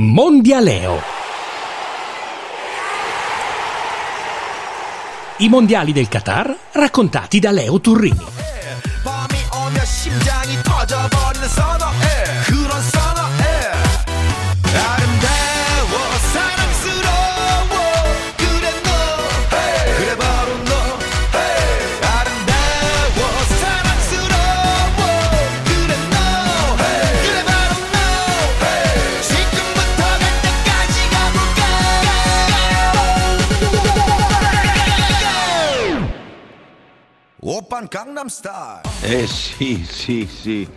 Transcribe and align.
Mondialeo. 0.00 1.02
I 5.36 5.48
mondiali 5.50 5.92
del 5.92 6.08
Qatar 6.08 6.56
raccontati 6.72 7.38
da 7.38 7.50
Leo 7.50 7.78
Turrini. 7.78 8.24
Oppan 37.72 37.88
Gangnam 37.88 38.26
Style. 38.26 38.82
Eh 39.00 39.26
sì, 39.26 39.82
sì, 39.82 40.26
sì. 40.26 40.68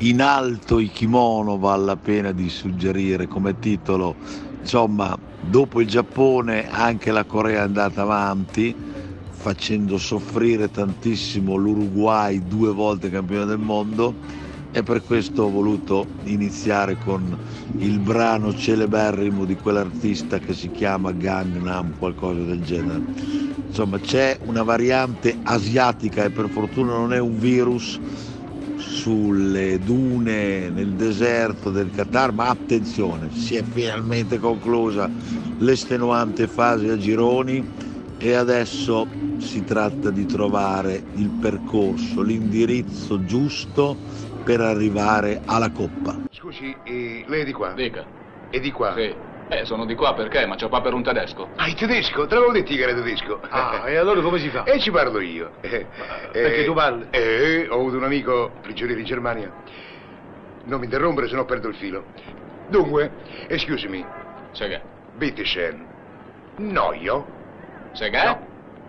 In 0.00 0.20
alto 0.20 0.80
i 0.80 0.90
kimono 0.90 1.56
vale 1.56 1.84
la 1.86 1.96
pena 1.96 2.30
di 2.32 2.50
suggerire 2.50 3.26
come 3.26 3.58
titolo. 3.58 4.14
Insomma, 4.60 5.16
dopo 5.40 5.80
il 5.80 5.88
Giappone 5.88 6.70
anche 6.70 7.10
la 7.10 7.24
Corea 7.24 7.60
è 7.60 7.62
andata 7.62 8.02
avanti 8.02 8.76
facendo 9.30 9.96
soffrire 9.96 10.70
tantissimo 10.70 11.56
l'Uruguay, 11.56 12.42
due 12.46 12.70
volte 12.70 13.08
campione 13.08 13.46
del 13.46 13.56
mondo 13.56 14.14
e 14.74 14.82
per 14.82 15.02
questo 15.04 15.42
ho 15.42 15.50
voluto 15.50 16.06
iniziare 16.24 16.96
con 16.96 17.36
il 17.76 17.98
brano 17.98 18.54
celeberrimo 18.56 19.44
di 19.44 19.54
quell'artista 19.56 20.38
che 20.38 20.54
si 20.54 20.70
chiama 20.70 21.12
Gangnam, 21.12 21.98
qualcosa 21.98 22.40
del 22.40 22.62
genere. 22.62 23.02
Insomma, 23.66 23.98
c'è 24.00 24.38
una 24.44 24.62
variante 24.62 25.36
asiatica 25.42 26.24
e 26.24 26.30
per 26.30 26.48
fortuna 26.48 26.94
non 26.94 27.12
è 27.12 27.18
un 27.18 27.38
virus 27.38 28.00
sulle 28.76 29.78
dune 29.78 30.70
nel 30.70 30.92
deserto 30.92 31.70
del 31.70 31.90
Qatar, 31.90 32.32
ma 32.32 32.48
attenzione, 32.48 33.28
si 33.34 33.56
è 33.56 33.62
finalmente 33.62 34.38
conclusa 34.38 35.10
l'estenuante 35.58 36.48
fase 36.48 36.90
a 36.90 36.96
gironi 36.96 37.62
e 38.16 38.32
adesso 38.34 39.06
si 39.38 39.64
tratta 39.64 40.10
di 40.10 40.24
trovare 40.26 41.02
il 41.16 41.28
percorso, 41.28 42.22
l'indirizzo 42.22 43.24
giusto 43.24 43.96
per 44.42 44.60
arrivare 44.60 45.42
alla 45.46 45.70
coppa. 45.70 46.16
Scusi, 46.30 46.74
eh, 46.84 47.24
lei 47.26 47.42
è 47.42 47.44
di 47.44 47.52
qua? 47.52 47.72
Dica. 47.72 48.04
E 48.50 48.60
di 48.60 48.70
qua? 48.70 48.94
Sì. 48.94 49.14
Eh, 49.48 49.64
sono 49.66 49.84
di 49.84 49.94
qua 49.94 50.14
perché? 50.14 50.46
Ma 50.46 50.56
c'ho 50.56 50.68
qua 50.68 50.80
per 50.80 50.94
un 50.94 51.02
tedesco. 51.02 51.50
Ah, 51.56 51.68
il 51.68 51.74
tedesco? 51.74 52.26
Te 52.26 52.34
l'avevo 52.34 52.52
detto 52.52 52.72
che 52.74 52.80
era 52.80 52.94
tedesco. 52.94 53.40
Ah, 53.50 53.82
e 53.86 53.96
allora 53.96 54.20
come 54.22 54.38
si 54.38 54.48
fa? 54.48 54.64
E 54.64 54.80
ci 54.80 54.90
parlo 54.90 55.20
io. 55.20 55.52
Eh, 55.60 55.86
perché 56.32 56.62
eh, 56.62 56.64
tu 56.64 56.72
parli? 56.72 57.06
Eh, 57.10 57.66
ho 57.68 57.74
avuto 57.74 57.96
un 57.96 58.04
amico 58.04 58.52
prigioniero 58.62 58.98
in 58.98 59.04
Germania. 59.06 59.52
Non 60.64 60.78
mi 60.78 60.86
interrompere, 60.86 61.28
se 61.28 61.34
no 61.34 61.44
perdo 61.44 61.68
il 61.68 61.74
filo. 61.74 62.04
Dunque, 62.68 63.10
Sai 64.52 64.68
che? 64.68 64.80
bitte 65.16 65.44
schön. 65.44 65.84
Noio? 66.56 67.26
Sai 67.92 68.10
che? 68.10 68.22
No. 68.24 68.46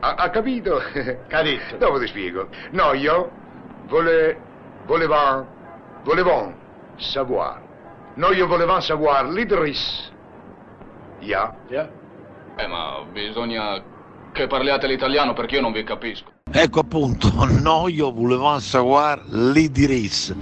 Ha, 0.00 0.14
ha 0.14 0.30
capito? 0.30 0.80
Cadetto. 1.28 1.76
Dopo 1.76 1.98
ti 1.98 2.06
spiego. 2.06 2.48
Noio, 2.70 3.30
vole, 3.88 4.40
volevant, 4.86 5.46
volevant 6.04 6.54
savoir. 6.96 7.60
Noio 8.16 8.46
volevant 8.46 8.82
savoir 8.82 9.28
l'Idris. 9.28 10.10
Ja. 11.20 11.54
Yeah. 11.68 11.90
Eh, 12.56 12.66
ma 12.66 13.04
bisogna 13.12 13.82
che 14.32 14.46
parliate 14.46 14.86
l'italiano 14.86 15.32
perché 15.34 15.56
io 15.56 15.60
non 15.60 15.72
vi 15.72 15.84
capisco. 15.84 16.30
Ecco 16.50 16.80
appunto, 16.80 17.30
Noio 17.60 18.12
volevamo 18.12 18.58
savoir 18.60 19.22
l'Idiris. 19.28 20.34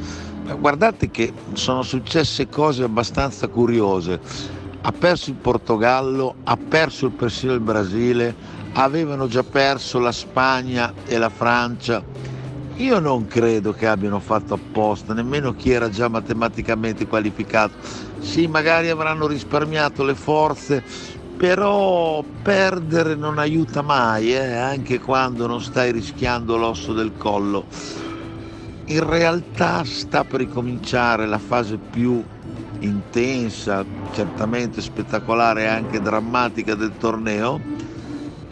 Ma 0.45 0.55
Guardate 0.55 1.11
che 1.11 1.33
sono 1.55 1.83
successe 1.83 2.49
cose 2.49 2.85
abbastanza 2.85 3.49
curiose. 3.49 4.21
Ha 4.83 4.93
perso 4.93 5.31
il 5.31 5.37
Portogallo, 5.37 6.35
ha 6.45 6.57
perso 6.57 7.09
persino 7.11 7.55
il 7.55 7.61
Brasile, 7.61 8.35
avevano 8.75 9.27
già 9.27 9.43
perso 9.43 9.99
la 9.99 10.13
Spagna 10.13 10.93
e 11.07 11.17
la 11.17 11.31
Francia. 11.31 12.03
Io 12.79 12.99
non 12.99 13.29
credo 13.29 13.73
che 13.73 13.87
abbiano 13.87 14.19
fatto 14.19 14.55
apposta, 14.55 15.15
nemmeno 15.15 15.55
chi 15.55 15.71
era 15.71 15.89
già 15.89 16.09
matematicamente 16.09 17.07
qualificato. 17.07 17.77
Sì, 18.19 18.49
magari 18.49 18.89
avranno 18.89 19.29
risparmiato 19.29 20.03
le 20.03 20.17
forze, 20.17 20.83
però 21.37 22.25
perdere 22.43 23.15
non 23.15 23.39
aiuta 23.39 23.81
mai, 23.81 24.35
eh, 24.35 24.55
anche 24.55 24.99
quando 24.99 25.47
non 25.47 25.61
stai 25.61 25.93
rischiando 25.93 26.57
l'osso 26.57 26.93
del 26.93 27.13
collo. 27.17 27.65
In 28.87 29.09
realtà 29.09 29.85
sta 29.85 30.25
per 30.25 30.41
ricominciare 30.41 31.27
la 31.27 31.39
fase 31.39 31.79
più 31.79 32.21
intensa, 32.81 33.85
certamente 34.11 34.83
spettacolare 34.83 35.63
e 35.63 35.67
anche 35.67 36.01
drammatica 36.01 36.75
del 36.75 36.93
torneo 36.99 37.61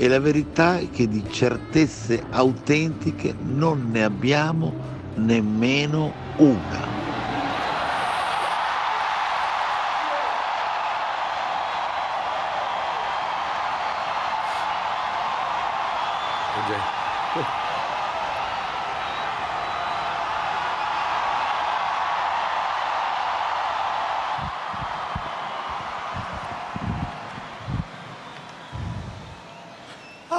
e 0.03 0.09
la 0.09 0.19
verità 0.19 0.79
è 0.79 0.91
che 0.91 1.07
di 1.07 1.23
certezze 1.31 2.25
autentiche 2.31 3.37
non 3.39 3.91
ne 3.93 4.03
abbiamo 4.03 4.75
nemmeno 5.15 6.13
una. 6.39 7.03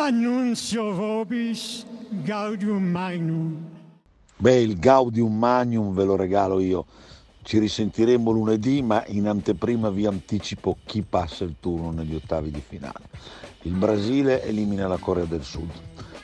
Annuncio 0.05 0.91
vobis 0.91 1.85
gaudium 2.25 2.83
magnum. 2.83 3.55
Beh, 4.35 4.59
il 4.59 4.77
Gaudium 4.77 5.33
Magnum 5.33 5.93
ve 5.93 6.03
lo 6.03 6.17
regalo 6.17 6.59
io. 6.59 6.85
Ci 7.41 7.57
risentiremo 7.57 8.29
lunedì, 8.29 8.81
ma 8.81 9.01
in 9.07 9.29
anteprima 9.29 9.89
vi 9.89 10.05
anticipo 10.05 10.75
chi 10.83 11.03
passa 11.03 11.45
il 11.45 11.55
turno 11.61 11.91
negli 11.91 12.15
ottavi 12.15 12.51
di 12.51 12.59
finale. 12.59 13.05
Il 13.61 13.75
Brasile 13.75 14.43
elimina 14.43 14.89
la 14.89 14.97
Corea 14.97 15.23
del 15.23 15.43
Sud, 15.43 15.71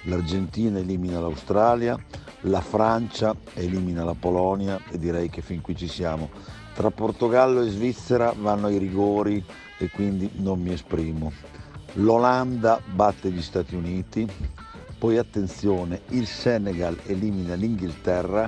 l'Argentina 0.04 0.80
elimina 0.80 1.22
l'Australia, 1.22 1.98
la 2.42 2.60
Francia 2.60 3.34
elimina 3.54 4.04
la 4.04 4.14
Polonia 4.14 4.78
e 4.92 4.98
direi 4.98 5.30
che 5.30 5.42
fin 5.42 5.62
qui 5.62 5.78
ci 5.78 5.88
siamo. 5.88 6.32
Tra 6.74 6.92
Portogallo 6.92 7.62
e 7.62 7.70
Svizzera 7.70 8.34
vanno 8.38 8.68
ai 8.68 8.78
rigori 8.78 9.42
e 9.78 9.90
quindi 9.90 10.30
non 10.34 10.60
mi 10.60 10.74
esprimo. 10.74 11.32
L'Olanda 11.94 12.80
batte 12.86 13.32
gli 13.32 13.42
Stati 13.42 13.76
Uniti, 13.76 14.28
poi 14.98 15.18
attenzione, 15.18 16.02
il 16.10 16.28
Senegal 16.28 16.98
elimina 17.06 17.56
l'Inghilterra, 17.56 18.48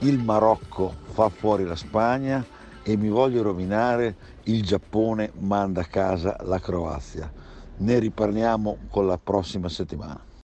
il 0.00 0.18
Marocco 0.18 0.92
fa 1.12 1.28
fuori 1.28 1.64
la 1.64 1.76
Spagna 1.76 2.44
e 2.82 2.96
mi 2.96 3.08
voglio 3.08 3.42
rovinare, 3.42 4.16
il 4.44 4.64
Giappone 4.64 5.30
manda 5.38 5.82
a 5.82 5.86
casa 5.86 6.36
la 6.40 6.58
Croazia. 6.58 7.30
Ne 7.76 7.98
riparliamo 8.00 8.78
con 8.90 9.06
la 9.06 9.18
prossima 9.18 9.68
settimana. 9.68 10.31